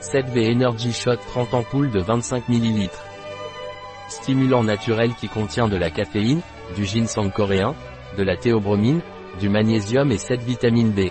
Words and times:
7V 0.00 0.52
Energy 0.52 0.92
Shot 0.92 1.16
30 1.16 1.54
ampoules 1.54 1.90
de 1.90 2.00
25 2.00 2.48
ml. 2.48 2.90
Stimulant 4.08 4.62
naturel 4.62 5.14
qui 5.14 5.28
contient 5.28 5.68
de 5.68 5.76
la 5.76 5.90
caféine, 5.90 6.42
du 6.76 6.84
ginseng 6.84 7.30
coréen, 7.30 7.74
de 8.16 8.22
la 8.22 8.36
théobromine, 8.36 9.00
du 9.40 9.48
magnésium 9.48 10.12
et 10.12 10.18
7 10.18 10.42
vitamines 10.42 10.92
B. 10.92 11.10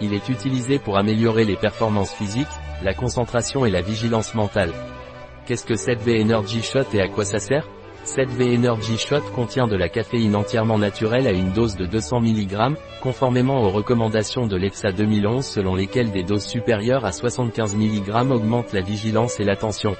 Il 0.00 0.14
est 0.14 0.28
utilisé 0.28 0.78
pour 0.78 0.96
améliorer 0.98 1.44
les 1.44 1.56
performances 1.56 2.12
physiques, 2.12 2.46
la 2.82 2.94
concentration 2.94 3.64
et 3.66 3.70
la 3.70 3.82
vigilance 3.82 4.34
mentale. 4.34 4.72
Qu'est-ce 5.46 5.64
que 5.64 5.74
7V 5.74 6.22
Energy 6.22 6.62
Shot 6.62 6.92
et 6.92 7.00
à 7.00 7.08
quoi 7.08 7.24
ça 7.24 7.38
sert? 7.38 7.68
7V 8.06 8.54
Energy 8.54 8.98
Shot 8.98 9.32
contient 9.34 9.66
de 9.66 9.74
la 9.74 9.88
caféine 9.88 10.36
entièrement 10.36 10.78
naturelle 10.78 11.26
à 11.26 11.32
une 11.32 11.50
dose 11.50 11.74
de 11.74 11.86
200 11.86 12.20
mg, 12.20 12.76
conformément 13.02 13.62
aux 13.62 13.70
recommandations 13.70 14.46
de 14.46 14.56
l'EFSA 14.56 14.92
2011 14.92 15.44
selon 15.44 15.74
lesquelles 15.74 16.12
des 16.12 16.22
doses 16.22 16.46
supérieures 16.46 17.04
à 17.04 17.10
75 17.10 17.74
mg 17.74 18.30
augmentent 18.30 18.72
la 18.72 18.80
vigilance 18.80 19.40
et 19.40 19.44
l'attention. 19.44 19.96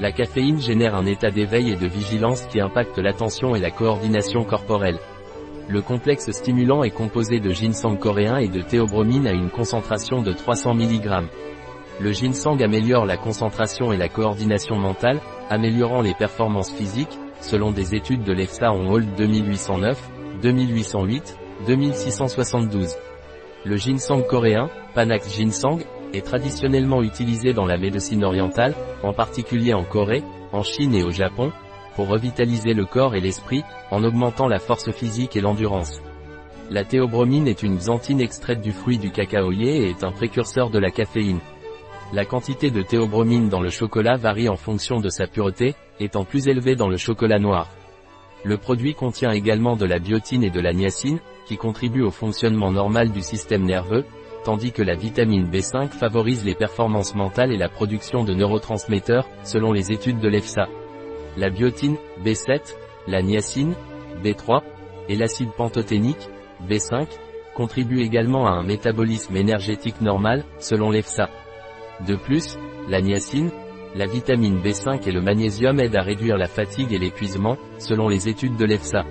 La 0.00 0.10
caféine 0.10 0.60
génère 0.60 0.96
un 0.96 1.06
état 1.06 1.30
d'éveil 1.30 1.70
et 1.70 1.76
de 1.76 1.86
vigilance 1.86 2.44
qui 2.46 2.60
impacte 2.60 2.98
l'attention 2.98 3.54
et 3.54 3.60
la 3.60 3.70
coordination 3.70 4.42
corporelle. 4.42 4.98
Le 5.68 5.80
complexe 5.80 6.32
stimulant 6.32 6.82
est 6.82 6.90
composé 6.90 7.38
de 7.38 7.50
ginseng 7.50 7.98
coréen 7.98 8.38
et 8.38 8.48
de 8.48 8.62
théobromine 8.62 9.28
à 9.28 9.32
une 9.32 9.50
concentration 9.50 10.22
de 10.22 10.32
300 10.32 10.74
mg. 10.74 11.28
Le 12.00 12.12
ginseng 12.12 12.62
améliore 12.62 13.06
la 13.06 13.16
concentration 13.16 13.92
et 13.92 13.96
la 13.96 14.08
coordination 14.08 14.76
mentale, 14.76 15.20
améliorant 15.50 16.00
les 16.00 16.14
performances 16.14 16.72
physiques, 16.72 17.18
selon 17.40 17.72
des 17.72 17.96
études 17.96 18.22
de 18.22 18.32
l'EFSA 18.32 18.70
en 18.70 18.86
Hold 18.86 19.16
2809, 19.16 20.10
2808, 20.40 21.36
2672. 21.66 22.94
Le 23.64 23.76
ginseng 23.76 24.22
coréen, 24.22 24.70
Panax 24.94 25.36
ginseng, 25.36 25.80
est 26.14 26.24
traditionnellement 26.24 27.02
utilisé 27.02 27.52
dans 27.52 27.66
la 27.66 27.76
médecine 27.76 28.24
orientale, 28.24 28.74
en 29.02 29.12
particulier 29.12 29.74
en 29.74 29.82
Corée, 29.82 30.22
en 30.52 30.62
Chine 30.62 30.94
et 30.94 31.02
au 31.02 31.10
Japon, 31.10 31.52
pour 31.96 32.06
revitaliser 32.06 32.74
le 32.74 32.84
corps 32.84 33.16
et 33.16 33.20
l'esprit, 33.20 33.64
en 33.90 34.04
augmentant 34.04 34.46
la 34.46 34.60
force 34.60 34.92
physique 34.92 35.34
et 35.34 35.40
l'endurance. 35.40 36.00
La 36.70 36.84
théobromine 36.84 37.48
est 37.48 37.64
une 37.64 37.78
xanthine 37.78 38.20
extraite 38.20 38.60
du 38.60 38.70
fruit 38.70 38.98
du 38.98 39.10
cacaoyer 39.10 39.78
et 39.78 39.90
est 39.90 40.04
un 40.04 40.12
précurseur 40.12 40.70
de 40.70 40.78
la 40.78 40.90
caféine. 40.90 41.40
La 42.10 42.24
quantité 42.24 42.70
de 42.70 42.80
théobromine 42.80 43.50
dans 43.50 43.60
le 43.60 43.68
chocolat 43.68 44.16
varie 44.16 44.48
en 44.48 44.56
fonction 44.56 44.98
de 44.98 45.10
sa 45.10 45.26
pureté, 45.26 45.74
étant 46.00 46.24
plus 46.24 46.48
élevée 46.48 46.74
dans 46.74 46.88
le 46.88 46.96
chocolat 46.96 47.38
noir. 47.38 47.68
Le 48.44 48.56
produit 48.56 48.94
contient 48.94 49.30
également 49.30 49.76
de 49.76 49.84
la 49.84 49.98
biotine 49.98 50.42
et 50.42 50.50
de 50.50 50.60
la 50.60 50.72
niacine, 50.72 51.18
qui 51.44 51.58
contribuent 51.58 52.04
au 52.04 52.10
fonctionnement 52.10 52.70
normal 52.70 53.10
du 53.10 53.20
système 53.20 53.64
nerveux, 53.64 54.06
tandis 54.42 54.72
que 54.72 54.82
la 54.82 54.94
vitamine 54.94 55.50
B5 55.50 55.90
favorise 55.90 56.46
les 56.46 56.54
performances 56.54 57.14
mentales 57.14 57.52
et 57.52 57.58
la 57.58 57.68
production 57.68 58.24
de 58.24 58.32
neurotransmetteurs, 58.32 59.28
selon 59.44 59.72
les 59.72 59.92
études 59.92 60.20
de 60.20 60.28
l'EFSA. 60.28 60.66
La 61.36 61.50
biotine, 61.50 61.98
B7, 62.24 62.74
la 63.06 63.20
niacine, 63.20 63.74
B3, 64.24 64.62
et 65.10 65.16
l'acide 65.16 65.50
pantothénique, 65.52 66.30
B5, 66.66 67.06
contribuent 67.54 68.00
également 68.00 68.46
à 68.46 68.52
un 68.52 68.62
métabolisme 68.62 69.36
énergétique 69.36 70.00
normal, 70.00 70.44
selon 70.58 70.90
l'EFSA. 70.90 71.28
De 72.06 72.14
plus, 72.16 72.58
la 72.88 73.00
niacine, 73.00 73.50
la 73.94 74.06
vitamine 74.06 74.60
B5 74.60 75.08
et 75.08 75.12
le 75.12 75.20
magnésium 75.20 75.80
aident 75.80 75.96
à 75.96 76.02
réduire 76.02 76.36
la 76.36 76.46
fatigue 76.46 76.92
et 76.92 76.98
l'épuisement, 76.98 77.56
selon 77.78 78.08
les 78.08 78.28
études 78.28 78.56
de 78.56 78.64
l'EFSA. 78.64 79.04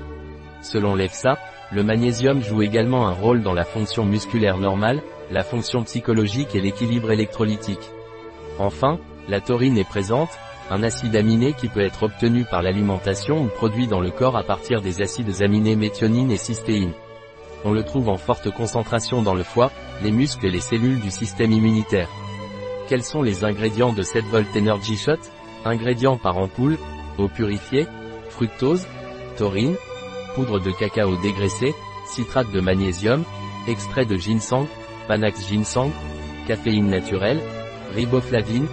Selon 0.62 0.96
l'EFSA, 0.96 1.38
le 1.72 1.84
magnésium 1.84 2.42
joue 2.42 2.62
également 2.62 3.08
un 3.08 3.14
rôle 3.14 3.44
dans 3.44 3.54
la 3.54 3.66
fonction 3.66 4.06
musculaire 4.06 4.58
normale, 4.58 5.02
la 5.32 5.44
fonction 5.44 5.84
psychologique 5.84 6.56
et 6.56 6.62
l'équilibre 6.62 7.12
électrolytique. 7.12 7.92
Enfin, 8.60 9.00
la 9.28 9.42
taurine 9.42 9.78
est 9.78 9.88
présente, 9.88 10.30
un 10.70 10.84
acide 10.84 11.16
aminé 11.16 11.54
qui 11.54 11.68
peut 11.68 11.82
être 11.82 12.04
obtenu 12.04 12.46
par 12.46 12.62
l'alimentation 12.62 13.44
ou 13.44 13.48
produit 13.48 13.88
dans 13.88 14.00
le 14.00 14.12
corps 14.12 14.38
à 14.38 14.44
partir 14.44 14.82
des 14.82 15.02
acides 15.02 15.42
aminés 15.42 15.76
méthionine 15.76 16.32
et 16.32 16.38
cystéine. 16.38 16.94
On 17.66 17.72
le 17.72 17.84
trouve 17.84 18.10
en 18.10 18.18
forte 18.18 18.52
concentration 18.52 19.22
dans 19.22 19.34
le 19.34 19.44
foie, 19.44 19.72
les 20.04 20.12
muscles 20.12 20.46
et 20.46 20.52
les 20.52 20.62
cellules 20.62 21.02
du 21.02 21.12
système 21.12 21.52
immunitaire. 21.52 22.10
Quels 22.88 23.04
sont 23.04 23.22
les 23.22 23.44
ingrédients 23.44 23.92
de 23.92 24.02
7 24.02 24.24
Volt 24.28 24.56
Energy 24.56 24.96
Shot? 24.96 25.20
Ingrédients 25.66 26.18
par 26.18 26.38
ampoule, 26.38 26.78
eau 27.18 27.28
purifiée, 27.28 27.86
fructose, 28.30 28.88
taurine, 29.36 29.76
poudre 30.36 30.60
de 30.60 30.72
cacao 30.72 31.18
dégraissé, 31.18 31.76
citrate 32.08 32.50
de 32.52 32.62
magnésium, 32.62 33.26
extrait 33.68 34.06
de 34.06 34.16
ginseng, 34.16 34.68
panax 35.10 35.46
ginseng, 35.50 35.92
caféine 36.48 36.90
naturelle, 36.90 37.42
riboflavine, 37.94 38.68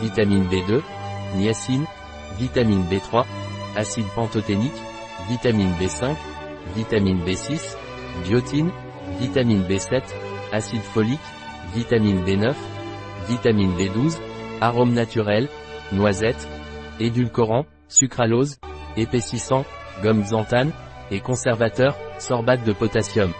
vitamine 0.00 0.48
B2, 0.48 0.80
niacine, 1.36 1.84
vitamine 2.40 2.84
B3, 2.90 3.24
acide 3.76 4.08
pantothénique, 4.16 4.72
vitamine 5.28 5.72
B5, 5.80 6.16
vitamine 6.74 7.22
B6, 7.24 7.76
biotine, 8.24 8.72
vitamine 9.20 9.62
B7, 9.62 10.02
acide 10.50 10.82
folique, 10.82 11.20
vitamine 11.76 12.24
B9, 12.24 12.54
vitamine 13.28 13.76
B12, 13.76 14.18
arôme 14.60 14.92
naturel, 14.92 15.48
noisette, 15.92 16.48
édulcorant, 17.00 17.66
sucralose, 17.88 18.58
épaississant, 18.96 19.64
gomme 20.02 20.22
xanthane, 20.22 20.72
et 21.10 21.20
conservateur, 21.20 21.96
sorbate 22.18 22.64
de 22.64 22.72
potassium. 22.72 23.32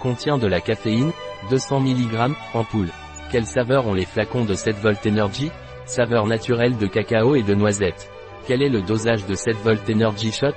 Contient 0.00 0.38
de 0.38 0.46
la 0.46 0.60
caféine, 0.60 1.12
200 1.50 1.80
mg, 1.80 2.34
ampoule. 2.54 2.90
Quelle 3.30 3.46
saveur 3.46 3.86
ont 3.86 3.94
les 3.94 4.04
flacons 4.04 4.44
de 4.44 4.54
7 4.54 4.76
Volt 4.76 5.06
Energy? 5.06 5.50
Saveur 5.84 6.26
naturelle 6.26 6.76
de 6.76 6.86
cacao 6.86 7.36
et 7.36 7.42
de 7.42 7.54
noisette. 7.54 8.10
Quel 8.46 8.62
est 8.62 8.68
le 8.68 8.82
dosage 8.82 9.26
de 9.26 9.34
7 9.34 9.56
Volt 9.62 9.88
Energy 9.88 10.32
Shot? 10.32 10.54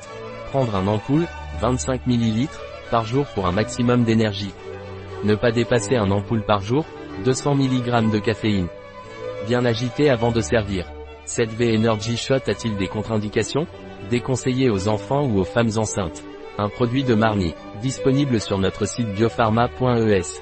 Prendre 0.51 0.75
un 0.75 0.87
ampoule, 0.87 1.27
25 1.61 2.07
ml, 2.07 2.47
par 2.89 3.05
jour 3.05 3.25
pour 3.35 3.45
un 3.45 3.51
maximum 3.51 4.03
d'énergie. 4.03 4.53
Ne 5.23 5.35
pas 5.35 5.51
dépasser 5.51 5.95
un 5.95 6.09
ampoule 6.11 6.43
par 6.45 6.61
jour, 6.61 6.85
200 7.25 7.55
mg 7.55 8.11
de 8.11 8.19
caféine. 8.19 8.67
Bien 9.47 9.65
agité 9.65 10.09
avant 10.09 10.31
de 10.31 10.41
servir. 10.41 10.85
7V 11.27 11.77
Energy 11.77 12.17
Shot 12.17 12.47
a-t-il 12.47 12.77
des 12.77 12.87
contre-indications? 12.87 13.67
Déconseillé 14.09 14.69
aux 14.69 14.87
enfants 14.87 15.25
ou 15.25 15.39
aux 15.39 15.45
femmes 15.45 15.71
enceintes. 15.77 16.23
Un 16.57 16.69
produit 16.69 17.03
de 17.03 17.15
Marni, 17.15 17.53
disponible 17.81 18.39
sur 18.39 18.57
notre 18.57 18.87
site 18.87 19.13
biopharma.es. 19.13 20.41